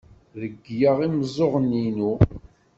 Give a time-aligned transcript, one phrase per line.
[0.41, 2.13] Regleɣ imeẓẓuɣen-inu.